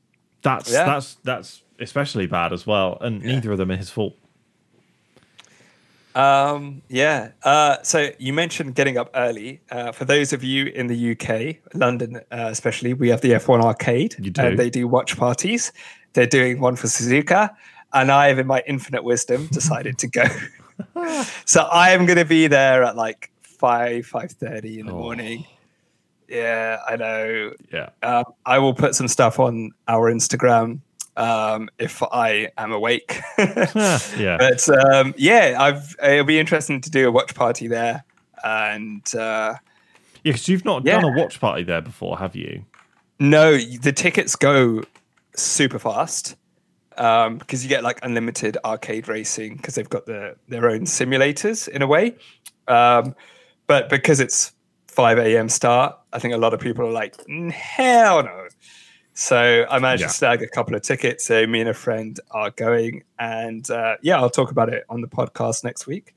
That's 0.41 0.71
Yeah. 0.71 0.85
that's 0.85 1.15
that's 1.23 1.63
especially 1.79 2.27
bad 2.27 2.53
as 2.53 2.65
well, 2.65 2.97
and 3.01 3.21
neither 3.21 3.51
of 3.51 3.57
them 3.57 3.71
are 3.71 3.75
his 3.75 3.89
fault. 3.89 4.15
Um, 6.15 6.81
yeah. 6.89 7.31
Uh, 7.43 7.77
so 7.81 8.09
you 8.19 8.33
mentioned 8.33 8.75
getting 8.75 8.97
up 8.97 9.09
early. 9.15 9.61
Uh, 9.71 9.91
for 9.91 10.05
those 10.05 10.31
of 10.31 10.43
you 10.43 10.67
in 10.67 10.87
the 10.87 11.11
UK, 11.11 11.57
London 11.73 12.17
uh, 12.31 12.49
especially, 12.51 12.93
we 12.93 13.09
have 13.09 13.21
the 13.21 13.31
F1 13.31 13.63
arcade. 13.63 14.15
You 14.19 14.29
do. 14.29 14.41
And 14.41 14.59
they 14.59 14.69
do 14.69 14.87
watch 14.87 15.17
parties. 15.17 15.71
They're 16.13 16.27
doing 16.27 16.59
one 16.59 16.75
for 16.75 16.85
Suzuka. 16.87 17.49
And 17.93 18.11
I 18.11 18.27
have, 18.29 18.39
in 18.39 18.47
my 18.47 18.63
infinite 18.65 19.03
wisdom, 19.03 19.47
decided 19.47 19.97
to 19.99 20.07
go. 20.07 20.23
so 21.45 21.61
I 21.63 21.91
am 21.91 22.05
going 22.05 22.17
to 22.17 22.25
be 22.25 22.47
there 22.47 22.83
at 22.83 22.95
like 22.95 23.31
5, 23.41 24.05
5.30 24.07 24.79
in 24.79 24.85
the 24.87 24.93
Oh. 24.93 24.97
morning. 24.97 25.45
Yeah, 26.27 26.79
I 26.87 26.95
know. 26.95 27.53
Yeah, 27.71 27.89
Um, 28.01 28.23
I 28.45 28.57
will 28.59 28.73
put 28.73 28.95
some 28.95 29.07
stuff 29.07 29.39
on 29.39 29.71
our 29.87 30.11
Instagram 30.11 30.79
um, 31.15 31.69
if 31.77 32.01
I 32.01 32.49
am 32.57 32.71
awake. 32.71 33.19
yeah. 33.37 34.37
But 34.39 34.67
um, 34.69 35.13
yeah, 35.15 35.57
I've 35.59 35.95
it'll 36.01 36.25
be 36.25 36.39
interesting 36.39 36.81
to 36.81 36.89
do 36.89 37.07
a 37.07 37.11
watch 37.11 37.35
party 37.35 37.67
there, 37.67 38.03
and 38.43 39.03
uh, 39.13 39.53
Yeah, 40.23 40.31
because 40.31 40.47
you've 40.47 40.65
not 40.65 40.83
Yeah. 40.85 40.99
done 41.01 41.13
a 41.13 41.15
watch 41.15 41.39
party 41.39 41.61
there 41.63 41.81
before, 41.81 42.17
have 42.17 42.35
you? 42.35 42.65
no, 43.19 43.57
the 43.57 43.91
tickets 43.93 44.35
go 44.35 44.81
super 45.35 45.77
fast 45.77 46.35
um, 46.99 47.37
because 47.37 47.63
you 47.63 47.69
get 47.69 47.83
like 47.83 47.99
unlimited 48.03 48.57
arcade 48.65 49.07
racing 49.07 49.55
because 49.57 49.75
they've 49.75 49.89
got 49.89 50.05
the 50.05 50.35
their 50.47 50.69
own 50.69 50.81
simulators 50.81 51.67
in 51.67 51.81
a 51.81 51.87
way. 51.87 52.15
Um, 52.67 53.15
but 53.67 53.89
because 53.89 54.19
it's 54.19 54.53
five 54.87 55.17
a.m. 55.17 55.49
start, 55.49 55.97
I 56.11 56.19
think 56.19 56.33
a 56.33 56.37
lot 56.37 56.53
of 56.53 56.59
people 56.59 56.85
are 56.85 56.91
like, 56.91 57.17
"Mm, 57.27 57.51
hell 57.51 58.23
no. 58.23 58.47
So 59.15 59.65
I 59.69 59.77
managed 59.79 60.01
Yeah. 60.01 60.07
to 60.07 60.13
snag 60.13 60.41
a 60.41 60.47
couple 60.47 60.75
of 60.75 60.81
tickets. 60.81 61.25
So 61.25 61.45
me 61.45 61.59
and 61.61 61.69
a 61.69 61.73
friend 61.73 62.19
are 62.31 62.49
going, 62.51 63.03
and 63.19 63.69
uh, 63.69 63.97
yeah, 64.01 64.17
I'll 64.17 64.29
talk 64.29 64.49
about 64.51 64.69
it 64.73 64.85
on 64.89 65.01
the 65.01 65.07
podcast 65.07 65.63
next 65.63 65.85
week. 65.87 66.15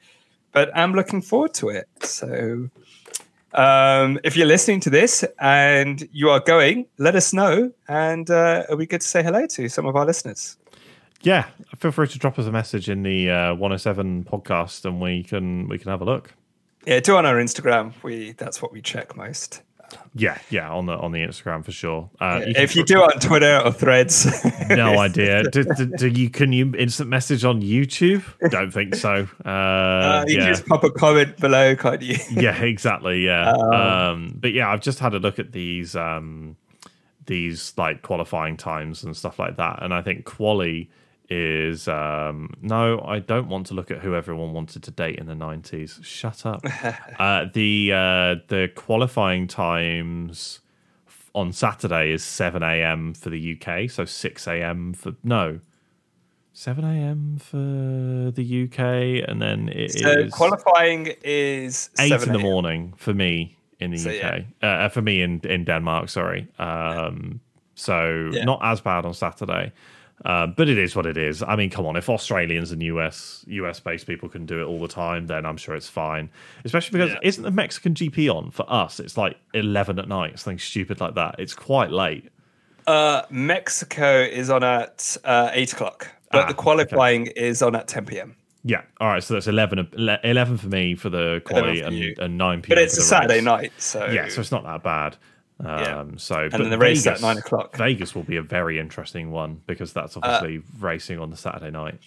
But 0.52 0.70
I'm 0.74 0.92
looking 0.94 1.20
forward 1.20 1.52
to 1.54 1.68
it. 1.68 1.88
So 2.00 2.70
um, 3.52 4.18
if 4.24 4.36
you're 4.36 4.46
listening 4.46 4.80
to 4.80 4.90
this 4.90 5.24
and 5.38 6.08
you 6.12 6.30
are 6.30 6.40
going, 6.40 6.86
let 6.98 7.14
us 7.16 7.32
know, 7.34 7.70
and 7.88 8.30
uh, 8.30 8.62
it'll 8.64 8.78
be 8.78 8.86
good 8.86 9.02
to 9.02 9.06
say 9.06 9.22
hello 9.22 9.46
to 9.46 9.68
some 9.68 9.84
of 9.86 9.94
our 9.96 10.06
listeners. 10.06 10.56
Yeah, 11.22 11.46
feel 11.78 11.90
free 11.90 12.08
to 12.08 12.18
drop 12.18 12.38
us 12.38 12.46
a 12.46 12.52
message 12.52 12.88
in 12.88 13.02
the 13.02 13.30
uh, 13.30 13.54
107 13.54 14.24
podcast, 14.24 14.84
and 14.84 15.00
we 15.00 15.22
can 15.22 15.68
we 15.68 15.78
can 15.78 15.90
have 15.90 16.00
a 16.02 16.04
look. 16.04 16.34
Yeah, 16.86 17.00
do 17.00 17.16
on 17.16 17.26
our 17.26 17.36
Instagram. 17.36 17.92
We 18.02 18.32
that's 18.32 18.62
what 18.62 18.72
we 18.72 18.80
check 18.80 19.16
most. 19.16 19.62
Yeah, 20.14 20.38
yeah, 20.50 20.70
on 20.70 20.86
the 20.86 20.94
on 20.94 21.12
the 21.12 21.20
Instagram 21.20 21.64
for 21.64 21.70
sure. 21.72 22.10
Uh, 22.20 22.40
can 22.40 22.56
if 22.56 22.74
you 22.74 22.84
do 22.84 23.02
it 23.04 23.14
on 23.14 23.20
Twitter 23.20 23.60
or 23.64 23.72
Threads, 23.72 24.26
no 24.68 24.98
idea. 24.98 25.42
do, 25.50 25.62
do, 25.62 25.86
do 25.86 26.08
you 26.08 26.28
can 26.28 26.52
you 26.52 26.74
instant 26.76 27.08
message 27.08 27.44
on 27.44 27.60
YouTube? 27.62 28.24
Don't 28.50 28.72
think 28.72 28.94
so. 28.94 29.28
Uh, 29.44 29.48
Uh, 29.48 30.24
you 30.26 30.34
yeah. 30.36 30.44
can 30.44 30.48
just 30.54 30.66
pop 30.66 30.82
a 30.84 30.90
comment 30.90 31.36
below, 31.38 31.76
can't 31.76 32.02
you? 32.02 32.16
yeah, 32.32 32.60
exactly. 32.62 33.24
Yeah. 33.24 33.50
Um, 33.52 34.32
but 34.36 34.52
yeah, 34.52 34.68
I've 34.70 34.80
just 34.80 34.98
had 34.98 35.14
a 35.14 35.18
look 35.18 35.38
at 35.38 35.52
these 35.52 35.94
um, 35.94 36.56
these 37.26 37.72
like 37.76 38.02
qualifying 38.02 38.56
times 38.56 39.04
and 39.04 39.16
stuff 39.16 39.38
like 39.38 39.56
that, 39.56 39.82
and 39.82 39.94
I 39.94 40.02
think 40.02 40.24
quali 40.24 40.90
is 41.28 41.88
um, 41.88 42.54
no. 42.60 43.00
I 43.00 43.18
don't 43.18 43.48
want 43.48 43.66
to 43.68 43.74
look 43.74 43.90
at 43.90 43.98
who 43.98 44.14
everyone 44.14 44.52
wanted 44.52 44.82
to 44.84 44.90
date 44.90 45.18
in 45.18 45.26
the 45.26 45.34
nineties. 45.34 45.98
Shut 46.02 46.46
up. 46.46 46.64
uh, 47.18 47.46
the 47.52 47.92
uh, 47.92 48.34
the 48.48 48.70
qualifying 48.74 49.46
times 49.46 50.60
on 51.34 51.52
Saturday 51.52 52.12
is 52.12 52.24
seven 52.24 52.62
a.m. 52.62 53.14
for 53.14 53.30
the 53.30 53.58
UK, 53.60 53.90
so 53.90 54.04
six 54.04 54.46
a.m. 54.46 54.92
for 54.92 55.14
no. 55.22 55.60
7 56.58 56.82
a.m. 56.84 57.36
for 57.36 58.30
the 58.30 58.64
UK, 58.64 59.28
and 59.28 59.42
then 59.42 59.68
it 59.68 59.94
is 59.94 60.00
So 60.00 60.28
qualifying 60.30 61.14
is 61.22 61.90
eight 62.00 62.08
7 62.08 62.28
in 62.28 62.32
the 62.32 62.38
morning 62.38 62.94
for 62.96 63.12
me 63.12 63.58
in 63.78 63.90
the 63.90 63.98
So, 63.98 64.10
UK. 64.10 64.44
Uh, 64.62 64.88
for 64.88 65.02
me 65.02 65.20
in 65.20 65.40
in 65.44 65.64
Denmark, 65.64 66.08
sorry. 66.08 66.48
Um, 66.58 67.40
so 67.74 68.30
Yeah. 68.32 68.44
not 68.44 68.60
as 68.62 68.80
bad 68.80 69.04
on 69.04 69.12
Saturday. 69.12 69.72
Uh, 70.24 70.46
but 70.46 70.68
it 70.68 70.78
is 70.78 70.96
what 70.96 71.04
it 71.04 71.16
is. 71.18 71.42
I 71.42 71.56
mean, 71.56 71.68
come 71.68 71.84
on, 71.86 71.94
if 71.96 72.08
Australians 72.08 72.72
and 72.72 72.82
US 72.82 73.44
US 73.48 73.80
based 73.80 74.06
people 74.06 74.28
can 74.28 74.46
do 74.46 74.60
it 74.60 74.64
all 74.64 74.80
the 74.80 74.88
time, 74.88 75.26
then 75.26 75.44
I'm 75.44 75.58
sure 75.58 75.74
it's 75.74 75.88
fine. 75.88 76.30
Especially 76.64 76.98
because 76.98 77.12
Yeah. 77.12 77.28
isn't 77.28 77.42
the 77.44 77.50
Mexican 77.50 77.94
GP 77.94 78.28
on 78.34 78.50
for 78.50 78.64
us? 78.72 78.98
It's 78.98 79.16
like 79.18 79.36
eleven 79.52 79.98
at 79.98 80.08
night, 80.08 80.38
something 80.38 80.58
stupid 80.58 81.00
like 81.00 81.14
that. 81.16 81.36
It's 81.38 81.54
quite 81.54 81.90
late. 81.90 82.30
Uh, 82.86 83.22
Mexico 83.30 84.20
is 84.22 84.48
on 84.48 84.62
at 84.64 85.16
uh, 85.24 85.50
eight 85.52 85.72
o'clock, 85.72 86.08
but 86.32 86.44
Ah, 86.44 86.48
the 86.48 86.54
qualifying 86.54 87.26
is 87.26 87.60
on 87.62 87.74
at 87.76 87.86
ten 87.86 88.06
p.m. 88.06 88.36
Yeah. 88.64 88.82
All 89.00 89.06
right. 89.08 89.22
So 89.22 89.34
that's 89.34 89.46
11, 89.46 89.90
11 90.24 90.56
for 90.56 90.66
me 90.66 90.96
for 90.96 91.08
the 91.08 91.40
quality 91.44 91.82
for 91.82 91.86
and, 91.86 92.18
and 92.18 92.36
9 92.38 92.62
p.m. 92.62 92.74
But 92.74 92.82
it's 92.82 92.98
a 92.98 93.02
Saturday 93.02 93.36
race. 93.36 93.44
night, 93.44 93.72
so 93.78 94.06
Yeah. 94.06 94.26
So 94.28 94.40
it's 94.40 94.50
not 94.50 94.64
that 94.64 94.82
bad. 94.82 95.16
Um, 95.60 95.66
Yeah. 95.68 96.04
So, 96.16 96.36
and 96.40 96.52
then 96.52 96.70
the 96.70 96.78
race 96.78 96.98
is 97.00 97.06
at 97.06 97.20
nine 97.22 97.38
o'clock. 97.38 97.76
Vegas 97.76 98.14
will 98.14 98.22
be 98.24 98.36
a 98.36 98.42
very 98.42 98.78
interesting 98.78 99.30
one 99.30 99.60
because 99.66 99.92
that's 99.92 100.16
obviously 100.16 100.62
racing 100.78 101.18
on 101.18 101.30
the 101.30 101.36
Saturday 101.36 101.70
night. 101.70 101.98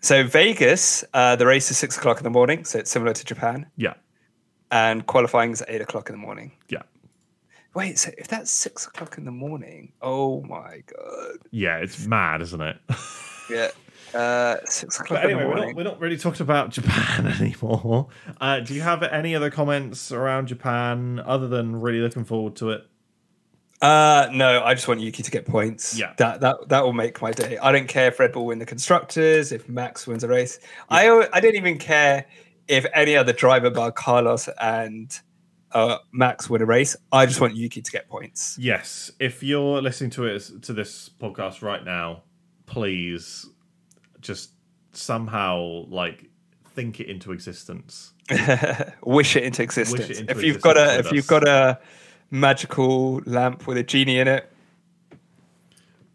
So 0.00 0.24
Vegas, 0.24 1.04
uh, 1.14 1.36
the 1.36 1.46
race 1.46 1.70
is 1.70 1.78
six 1.78 1.96
o'clock 1.98 2.16
in 2.18 2.24
the 2.24 2.30
morning, 2.30 2.64
so 2.64 2.78
it's 2.78 2.90
similar 2.90 3.12
to 3.12 3.24
Japan, 3.24 3.66
Yeah. 3.76 3.94
and 4.70 5.06
qualifying 5.06 5.52
is 5.52 5.60
at 5.62 5.70
eight 5.70 5.82
o'clock 5.82 6.08
in 6.08 6.14
the 6.14 6.18
morning. 6.20 6.52
Yeah. 6.68 6.82
Wait, 7.74 7.98
so 7.98 8.10
if 8.18 8.26
that's 8.26 8.50
six 8.50 8.86
o'clock 8.86 9.18
in 9.18 9.24
the 9.24 9.30
morning, 9.30 9.92
oh 10.02 10.40
my 10.42 10.82
god, 10.86 11.36
Yeah. 11.50 11.76
It's 11.76 12.06
mad, 12.06 12.40
isn't 12.42 12.60
it? 12.60 12.76
yeah, 13.50 14.18
uh, 14.18 14.56
six 14.64 15.00
o'clock 15.00 15.22
But 15.22 15.30
in 15.30 15.36
anyway, 15.38 15.42
the 15.42 15.48
we're 15.48 15.66
not, 15.66 15.74
we're 15.76 15.84
not 15.84 16.00
really 16.00 16.16
talking 16.16 16.42
about 16.42 16.70
Japan 16.70 17.26
anymore. 17.26 18.08
Uh, 18.40 18.60
do 18.60 18.74
you 18.74 18.82
have 18.82 19.02
any 19.02 19.34
other 19.34 19.50
comments 19.50 20.12
around 20.12 20.46
Japan 20.48 21.20
other 21.24 21.48
than 21.48 21.80
really 21.80 22.00
looking 22.00 22.24
forward 22.24 22.56
to 22.56 22.70
it? 22.70 22.86
Uh, 23.82 24.28
no, 24.32 24.62
I 24.62 24.74
just 24.74 24.88
want 24.88 25.00
Yuki 25.00 25.22
to 25.22 25.30
get 25.30 25.46
points. 25.46 25.98
Yeah. 25.98 26.12
that 26.18 26.40
that 26.42 26.68
that 26.68 26.84
will 26.84 26.92
make 26.92 27.22
my 27.22 27.32
day. 27.32 27.56
I 27.58 27.72
don't 27.72 27.88
care 27.88 28.08
if 28.08 28.18
Red 28.20 28.32
Bull 28.32 28.46
win 28.46 28.58
the 28.58 28.66
constructors, 28.66 29.52
if 29.52 29.68
Max 29.68 30.06
wins 30.06 30.22
a 30.22 30.28
race. 30.28 30.58
I 30.90 31.28
I 31.32 31.40
don't 31.40 31.54
even 31.54 31.78
care 31.78 32.26
if 32.68 32.84
any 32.92 33.16
other 33.16 33.32
driver 33.32 33.70
bar 33.70 33.90
Carlos 33.90 34.48
and 34.60 35.18
uh, 35.72 35.98
Max 36.12 36.50
win 36.50 36.60
a 36.60 36.66
race. 36.66 36.94
I 37.10 37.24
just 37.24 37.40
want 37.40 37.56
Yuki 37.56 37.80
to 37.80 37.90
get 37.90 38.08
points. 38.08 38.56
Yes, 38.58 39.10
if 39.18 39.42
you're 39.42 39.80
listening 39.80 40.10
to 40.10 40.26
it 40.26 40.42
to 40.62 40.72
this 40.74 41.08
podcast 41.08 41.62
right 41.62 41.84
now, 41.84 42.24
please 42.70 43.46
just 44.20 44.50
somehow 44.92 45.84
like 45.88 46.24
think 46.74 47.00
it 47.00 47.08
into 47.08 47.32
existence. 47.32 48.12
Wish 49.04 49.36
it 49.36 49.42
into 49.44 49.62
existence. 49.62 50.08
It 50.08 50.20
into 50.20 50.32
if 50.32 50.42
you've 50.42 50.62
got 50.62 50.76
a 50.78 50.98
if 51.00 51.06
with 51.06 51.12
you've 51.12 51.26
got 51.26 51.46
a 51.46 51.78
magical 52.30 53.20
lamp 53.26 53.66
with 53.66 53.76
a 53.76 53.82
genie 53.82 54.20
in 54.20 54.28
it, 54.28 54.50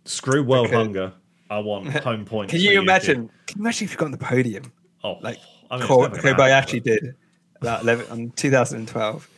Screw 0.06 0.44
world 0.44 0.68
Okay. 0.68 0.76
hunger. 0.76 1.14
I 1.50 1.60
want 1.60 1.90
home 2.04 2.26
points. 2.26 2.52
can 2.52 2.62
you 2.62 2.80
imagine? 2.80 3.30
Can 3.48 3.58
you 3.60 3.62
imagine 3.64 3.86
if 3.86 3.92
you 3.92 3.98
got 3.98 4.06
on 4.06 4.12
the 4.12 4.18
podium 4.18 4.72
Oh, 5.04 5.18
like 5.22 5.38
I 5.70 5.76
mean, 5.76 5.82
it's 5.84 5.88
Ko- 5.88 6.02
never 6.08 6.16
happen, 6.22 6.36
Kobayashi 6.36 6.84
did 6.84 7.16
that 7.62 7.84
11, 7.84 8.08
on 8.12 8.32
2012? 8.32 9.30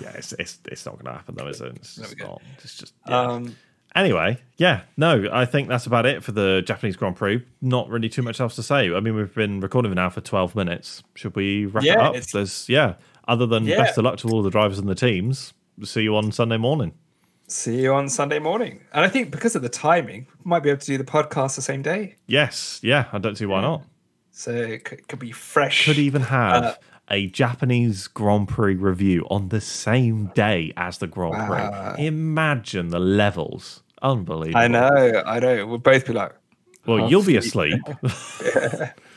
Yeah, 0.00 0.10
it's, 0.10 0.32
it's 0.34 0.58
it's 0.66 0.84
not 0.86 0.94
going 0.94 1.06
to 1.06 1.12
happen 1.12 1.34
though, 1.34 1.48
is 1.48 1.60
it? 1.60 1.76
It's 1.76 1.96
just 1.96 2.18
not. 2.18 2.40
It's 2.62 2.76
just. 2.76 2.94
Yeah. 3.06 3.20
Um, 3.20 3.56
Anyway, 3.94 4.38
yeah, 4.58 4.82
no, 4.96 5.28
I 5.32 5.44
think 5.44 5.68
that's 5.68 5.86
about 5.86 6.06
it 6.06 6.22
for 6.22 6.32
the 6.32 6.62
Japanese 6.64 6.96
Grand 6.96 7.16
Prix. 7.16 7.42
Not 7.62 7.88
really 7.88 8.08
too 8.08 8.22
much 8.22 8.40
else 8.40 8.54
to 8.56 8.62
say. 8.62 8.92
I 8.94 9.00
mean, 9.00 9.14
we've 9.16 9.34
been 9.34 9.60
recording 9.60 9.92
now 9.94 10.10
for 10.10 10.20
12 10.20 10.54
minutes. 10.54 11.02
Should 11.14 11.34
we 11.34 11.66
wrap 11.66 11.82
it 11.84 11.88
Yeah, 11.88 12.08
up? 12.08 12.14
it's- 12.14 12.32
There's, 12.32 12.68
yeah, 12.68 12.94
other 13.26 13.46
than 13.46 13.64
Yeah. 13.64 13.76
best 13.78 13.98
of 13.98 14.04
luck 14.04 14.18
to 14.18 14.28
all 14.28 14.42
the 14.42 14.50
drivers 14.50 14.78
and 14.78 14.88
the 14.88 14.94
teams. 14.94 15.52
See 15.84 16.02
you 16.02 16.16
on 16.16 16.32
Sunday 16.32 16.56
morning. 16.58 16.92
see 17.50 17.80
you 17.80 17.94
on 17.94 18.10
Sunday 18.10 18.38
morning. 18.38 18.80
And 18.92 19.06
I 19.06 19.08
think 19.08 19.30
because 19.30 19.56
of 19.56 19.62
the 19.62 19.70
timing, 19.70 20.26
we 20.44 20.48
might 20.50 20.62
be 20.62 20.68
able 20.68 20.80
to 20.80 20.86
do 20.86 20.98
the 20.98 21.04
podcast 21.04 21.56
the 21.56 21.62
same 21.62 21.80
day. 21.80 22.16
Yes, 22.26 22.78
yeah, 22.82 23.06
I 23.10 23.16
don't 23.16 23.38
see 23.38 23.46
why 23.46 23.62
not. 23.62 23.84
So 24.32 24.50
it 24.50 24.84
could, 24.84 25.08
could 25.08 25.18
be 25.18 25.32
fresh. 25.32 25.86
Could 25.86 25.96
even 25.96 26.20
have 26.20 26.62
Uh, 26.62 26.74
a 27.10 27.26
Japanese 27.28 28.06
Grand 28.06 28.48
Prix 28.48 28.74
review 28.74 29.26
on 29.30 29.48
the 29.48 29.60
same 29.60 30.26
day 30.34 30.72
as 30.76 30.98
the 30.98 31.06
Grand 31.06 31.34
Wow. 31.38 31.94
Prix. 31.94 32.06
Imagine 32.06 32.88
the 32.88 32.98
levels. 33.00 33.82
Unbelievable. 34.02 34.58
I 34.60 34.68
know, 34.68 35.22
I 35.26 35.40
know. 35.40 35.66
We'll 35.66 35.78
both 35.78 36.06
be 36.06 36.12
like, 36.12 36.32
Well, 36.86 37.10
you'll 37.10 37.24
be 37.24 37.36
asleep. 37.36 37.80
asleep. 38.02 38.88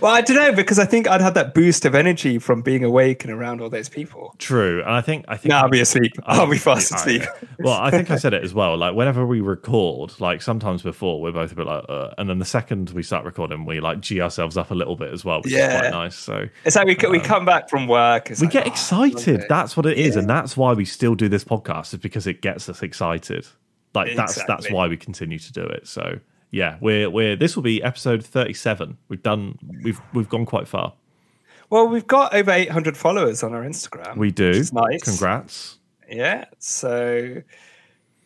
well, 0.00 0.12
I 0.14 0.20
don't 0.20 0.36
know 0.36 0.52
because 0.52 0.78
I 0.78 0.84
think 0.84 1.08
I'd 1.08 1.20
have 1.20 1.34
that 1.34 1.54
boost 1.54 1.84
of 1.84 1.94
energy 1.94 2.38
from 2.38 2.62
being 2.62 2.84
awake 2.84 3.24
and 3.24 3.32
around 3.32 3.60
all 3.60 3.68
those 3.70 3.88
people. 3.88 4.34
True, 4.38 4.80
and 4.80 4.90
I 4.90 5.00
think 5.00 5.24
I 5.28 5.36
think 5.36 5.50
No, 5.50 5.58
I'll 5.58 5.68
be 5.68 5.80
asleep. 5.80 6.12
I'll 6.24 6.46
be 6.50 6.58
fast 6.58 6.92
asleep. 6.94 7.22
yeah. 7.22 7.48
Well, 7.58 7.74
I 7.80 7.90
think 7.90 8.10
I 8.10 8.16
said 8.16 8.34
it 8.34 8.42
as 8.42 8.54
well. 8.54 8.76
Like 8.76 8.94
whenever 8.94 9.26
we 9.26 9.40
record, 9.40 10.12
like 10.20 10.42
sometimes 10.42 10.82
before, 10.82 11.20
we're 11.20 11.32
both 11.32 11.52
a 11.52 11.54
bit 11.54 11.66
like, 11.66 11.84
uh, 11.88 12.10
and 12.18 12.28
then 12.28 12.38
the 12.38 12.44
second 12.44 12.90
we 12.90 13.02
start 13.02 13.24
recording, 13.24 13.64
we 13.64 13.80
like 13.80 14.00
g 14.00 14.20
ourselves 14.20 14.56
up 14.56 14.70
a 14.70 14.74
little 14.74 14.96
bit 14.96 15.12
as 15.12 15.24
well, 15.24 15.40
which 15.42 15.52
is 15.52 15.58
quite 15.66 15.90
nice. 15.90 16.16
So 16.16 16.46
It's 16.64 16.76
like 16.76 16.86
we, 16.86 16.94
co- 16.94 17.10
we 17.10 17.20
come 17.20 17.44
back 17.44 17.68
from 17.68 17.86
work. 17.86 18.28
We 18.30 18.36
like, 18.46 18.50
get 18.50 18.64
"Oh, 18.66 18.70
excited. 18.70 19.44
That's 19.48 19.76
what 19.76 19.86
it 19.86 19.98
is, 19.98 20.16
and 20.16 20.28
that's 20.28 20.56
why 20.56 20.72
we 20.72 20.84
still 20.84 21.14
do 21.14 21.28
this 21.28 21.44
podcast. 21.44 21.92
Is 21.94 22.00
because 22.00 22.26
it 22.26 22.40
gets 22.42 22.68
us 22.68 22.82
excited. 22.82 23.46
Like 23.94 24.14
that's 24.14 24.42
that's 24.44 24.70
why 24.70 24.86
we 24.86 24.96
continue 24.96 25.38
to 25.38 25.52
do 25.52 25.62
it. 25.62 25.86
So 25.88 26.20
yeah, 26.50 26.76
we're 26.80 27.08
we're 27.10 27.36
this 27.36 27.56
will 27.56 27.62
be 27.62 27.82
episode 27.82 28.24
thirty 28.24 28.54
seven. 28.54 28.96
We've 29.08 29.22
done 29.22 29.58
we've 29.82 30.00
we've 30.12 30.28
gone 30.28 30.46
quite 30.46 30.68
far. 30.68 30.94
Well, 31.70 31.86
we've 31.86 32.06
got 32.06 32.34
over 32.34 32.50
800 32.50 32.96
followers 32.96 33.44
on 33.44 33.54
our 33.54 33.62
Instagram. 33.62 34.16
We 34.16 34.32
do. 34.32 34.64
nice. 34.72 35.04
Congrats. 35.04 35.78
Yeah. 36.10 36.46
So, 36.58 37.42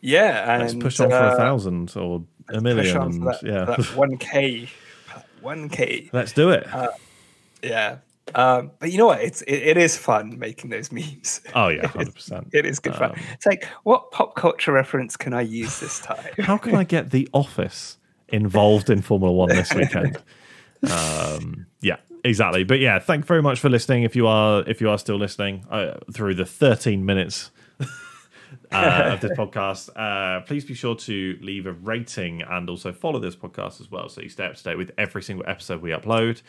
yeah. 0.01 0.51
And, 0.51 0.63
Let's 0.63 0.73
push 0.73 0.99
on 0.99 1.11
for 1.11 1.15
uh, 1.15 1.33
a 1.33 1.37
thousand 1.37 1.93
or 1.95 2.23
a 2.49 2.59
million. 2.59 2.97
on 2.97 3.11
And, 3.11 3.23
for 3.23 3.31
that, 3.31 3.43
yeah, 3.43 3.75
1K. 3.75 4.67
1K. 5.43 6.09
let's 6.11 6.31
do 6.31 6.49
it. 6.49 6.67
Yeah. 7.61 7.97
Um, 8.33 8.71
but 8.79 8.91
you 8.91 8.97
know 8.97 9.05
what? 9.05 9.21
It's 9.21 9.43
it, 9.43 9.53
it 9.53 9.77
is 9.77 9.95
fun 9.95 10.39
making 10.39 10.71
those 10.71 10.91
memes. 10.91 11.41
oh 11.53 11.67
yeah, 11.67 11.85
hundred 11.87 12.15
percent. 12.15 12.47
It 12.53 12.65
is 12.65 12.79
good 12.79 12.95
fun. 12.95 13.11
Um, 13.11 13.19
It's 13.33 13.45
like, 13.45 13.65
what 13.83 14.09
pop 14.11 14.35
culture 14.35 14.71
reference 14.71 15.15
can 15.15 15.33
I 15.33 15.41
use 15.41 15.79
this 15.79 15.99
time? 16.03 16.31
How 16.39 16.57
can 16.57 16.73
I 16.75 16.83
get 16.83 17.11
The 17.11 17.29
Office 17.33 17.97
involved 18.29 18.89
in 18.89 19.01
Formula 19.01 19.31
One 19.31 19.49
this 19.49 19.73
weekend? 19.73 20.17
um, 20.91 21.65
yeah, 21.81 21.97
exactly. 22.23 22.63
But 22.63 22.79
yeah, 22.79 22.99
thank 22.99 23.23
you 23.23 23.27
very 23.27 23.41
much 23.41 23.59
for 23.59 23.69
listening. 23.69 24.03
If 24.03 24.15
you 24.15 24.27
are 24.27 24.63
if 24.67 24.81
you 24.81 24.89
are 24.89 24.97
still 24.97 25.17
listening 25.17 25.65
uh, 25.69 25.99
through 26.13 26.35
the 26.35 26.45
13 26.45 27.05
minutes 27.05 27.51
uh, 28.71 29.11
of 29.13 29.21
this 29.21 29.37
podcast, 29.37 29.89
uh, 29.95 30.41
please 30.41 30.65
be 30.65 30.73
sure 30.73 30.95
to 30.95 31.37
leave 31.41 31.65
a 31.65 31.73
rating 31.73 32.41
and 32.41 32.69
also 32.69 32.91
follow 32.91 33.19
this 33.19 33.35
podcast 33.35 33.81
as 33.81 33.89
well, 33.89 34.09
so 34.09 34.21
you 34.21 34.29
stay 34.29 34.45
up 34.45 34.55
to 34.55 34.63
date 34.63 34.77
with 34.77 34.91
every 34.97 35.23
single 35.23 35.45
episode 35.47 35.81
we 35.81 35.91
upload. 35.91 36.41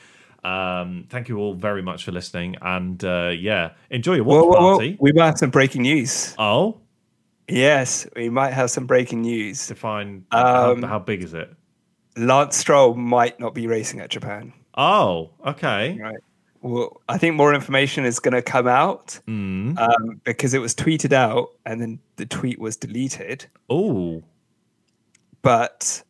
Um, 0.45 1.06
thank 1.09 1.28
you 1.28 1.38
all 1.38 1.54
very 1.54 1.83
much 1.83 2.04
for 2.04 2.12
listening, 2.12 2.56
and 2.62 3.02
uh, 3.04 3.33
yeah, 3.37 3.73
enjoy 3.90 4.14
your 4.14 4.25
watch 4.25 4.35
Whoa, 4.35 4.45
whoa, 4.45 4.61
whoa. 4.61 4.76
party. 4.76 4.97
We 5.00 5.12
might 5.12 5.26
have 5.26 5.38
some 5.38 5.50
breaking 5.50 5.83
news. 5.83 6.35
Oh, 6.38 6.80
Yes, 7.49 8.09
we 8.16 8.28
might 8.28 8.52
have 8.52 8.71
some 8.71 8.87
breaking 8.87 9.23
news. 9.23 9.68
define 9.68 10.25
Um, 10.33 10.83
how, 10.83 10.88
how 10.88 10.99
big 10.99 11.23
is 11.23 11.33
it? 11.35 11.52
Lance 12.16 12.56
Stroll 12.56 12.94
might 12.94 13.38
not 13.40 13.54
be 13.54 13.66
racing 13.66 14.00
at 14.00 14.11
Japan. 14.11 14.52
Oh, 14.76 15.30
okay. 15.46 15.99
Right. 16.00 16.16
Well, 16.62 17.00
I 17.08 17.18
think 17.18 17.37
more 17.37 17.54
information 17.54 18.04
is 18.04 18.18
going 18.18 18.35
to 18.35 18.42
come 18.42 18.66
out 18.66 19.20
Mm. 19.28 19.78
um, 19.78 20.20
because 20.25 20.52
it 20.54 20.58
was 20.61 20.75
tweeted 20.75 21.12
out 21.12 21.50
and 21.64 21.80
then 21.80 21.99
the 22.16 22.26
tweet 22.26 22.58
was 22.58 22.76
deleted. 22.76 23.46
Oh, 23.70 24.23
But 25.42 26.02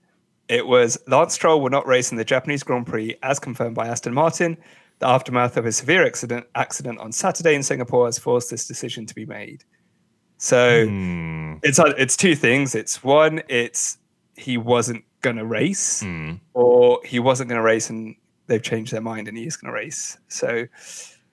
it 0.48 0.66
was 0.66 0.98
Lance 1.06 1.34
Stroll 1.34 1.60
will 1.60 1.70
not 1.70 1.86
race 1.86 2.10
in 2.10 2.16
the 2.16 2.24
Japanese 2.24 2.62
Grand 2.62 2.86
Prix 2.86 3.16
as 3.22 3.38
confirmed 3.38 3.74
by 3.74 3.88
Aston 3.88 4.14
Martin. 4.14 4.56
The 5.00 5.08
aftermath 5.08 5.56
of 5.58 5.66
a 5.66 5.72
severe 5.72 6.06
accident 6.06 6.46
accident 6.54 6.98
on 7.00 7.12
Saturday 7.12 7.54
in 7.54 7.62
Singapore 7.62 8.06
has 8.06 8.18
forced 8.18 8.50
this 8.50 8.66
decision 8.66 9.04
to 9.06 9.14
be 9.14 9.26
made. 9.26 9.62
So 10.38 10.86
Hmm. 10.86 11.54
it's 11.62 11.78
it's 11.98 12.16
two 12.16 12.34
things. 12.34 12.74
It's 12.74 13.04
one, 13.04 13.42
it's 13.48 13.98
he 14.36 14.56
wasn't 14.56 15.04
going 15.22 15.36
to 15.36 15.44
race, 15.46 16.02
Hmm. 16.02 16.34
or 16.54 17.00
he 17.04 17.18
wasn't 17.18 17.48
going 17.48 17.58
to 17.58 17.62
race 17.64 17.90
and 17.90 18.14
they've 18.46 18.62
changed 18.62 18.92
their 18.92 19.00
mind 19.00 19.28
and 19.28 19.36
he 19.36 19.46
is 19.46 19.56
going 19.56 19.72
to 19.72 19.74
race. 19.74 20.18
So 20.28 20.66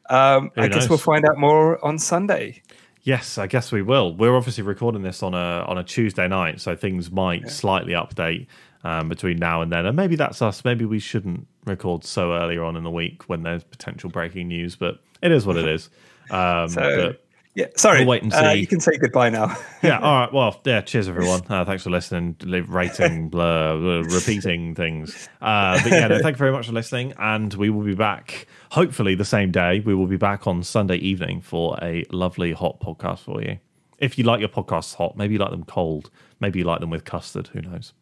um, 0.10 0.52
I 0.58 0.68
guess 0.68 0.90
we'll 0.90 0.98
find 0.98 1.26
out 1.26 1.38
more 1.38 1.84
on 1.86 1.98
Sunday. 2.00 2.62
Yes, 3.04 3.38
I 3.38 3.48
guess 3.48 3.72
we 3.72 3.82
will. 3.82 4.16
We're 4.16 4.36
obviously 4.36 4.64
recording 4.64 5.02
this 5.02 5.22
on 5.24 5.34
a 5.34 5.66
on 5.68 5.78
a 5.78 5.84
Tuesday 5.84 6.28
night, 6.28 6.62
so 6.62 6.76
things 6.76 7.12
might 7.12 7.50
slightly 7.50 7.94
update 7.94 8.48
um, 8.86 9.10
between 9.10 9.38
now 9.38 9.62
and 9.62 9.72
then. 9.72 9.86
And 9.86 9.96
maybe 9.96 10.16
that's 10.16 10.42
us. 10.42 10.64
Maybe 10.64 10.86
we 10.86 11.00
shouldn't 11.00 11.46
record 11.66 12.06
so 12.06 12.34
earlier 12.34 12.64
on 12.64 12.76
in 12.78 12.84
the 12.84 12.92
week 12.92 13.24
when 13.28 13.44
there's 13.44 13.64
potential 13.64 14.10
breaking 14.10 14.48
news, 14.48 14.76
but 14.78 15.00
it 15.22 15.32
is 15.32 15.46
what 15.46 15.58
it 15.58 15.68
is. 15.76 15.90
Um, 16.32 16.70
So 16.70 16.82
but 17.12 17.23
yeah, 17.56 17.68
sorry. 17.76 18.00
We'll 18.00 18.08
wait 18.10 18.24
and 18.24 18.34
Uh, 18.34 18.54
see. 18.54 18.60
you 18.60 18.68
can 18.68 18.80
say 18.80 18.98
goodbye 18.98 19.30
now. 19.30 19.56
yeah, 19.84 20.00
all 20.00 20.20
right. 20.22 20.34
Well, 20.34 20.60
yeah. 20.66 20.82
Cheers, 20.82 21.08
everyone. 21.08 21.42
Uh, 21.50 21.66
thanks 21.66 21.84
for 21.84 21.90
listening, 21.90 22.36
rating, 22.68 23.30
blah, 23.34 23.76
blah, 23.78 24.02
repeating 24.02 24.76
things. 24.76 25.30
Uh, 25.42 25.80
but 25.84 25.92
yeah, 25.92 26.08
no, 26.08 26.20
thank 26.20 26.36
you 26.36 26.40
very 26.40 26.52
much 26.52 26.66
for 26.68 26.74
listening, 26.74 27.14
and 27.20 27.54
we 27.54 27.70
will 27.70 27.84
be 27.84 27.96
back. 27.96 28.48
Hopefully, 28.72 29.16
the 29.16 29.26
same 29.26 29.52
day. 29.52 29.80
We 29.82 29.94
will 29.96 30.08
be 30.08 30.18
back 30.18 30.48
on 30.48 30.64
Sunday 30.64 30.98
evening 30.98 31.42
for 31.42 31.78
a 31.82 32.06
lovely 32.12 32.52
hot 32.54 32.80
podcast 32.80 33.20
for 33.20 33.42
you. 33.42 33.60
if 34.00 34.18
you 34.18 34.24
like 34.24 34.40
your 34.40 34.50
podcasts 34.50 34.96
hot, 34.96 35.16
maybe 35.16 35.34
you 35.34 35.40
like 35.40 35.52
them 35.52 35.64
cold. 35.66 36.10
Maybe 36.40 36.60
you 36.60 36.66
like 36.66 36.80
them 36.82 36.90
with 36.90 37.06
custard. 37.06 37.48
Who 37.54 37.62
knows? 37.62 37.94